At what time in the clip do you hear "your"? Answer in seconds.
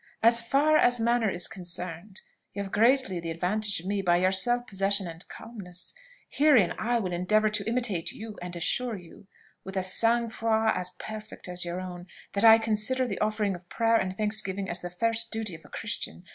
4.17-4.31, 11.65-11.79